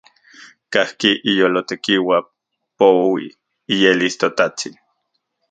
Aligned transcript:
Kajki 0.71 1.11
iyolo 1.31 1.61
tekiua, 1.69 2.17
poui 2.77 3.25
iyelis 3.73 4.15
ToTajtsin. 4.21 4.73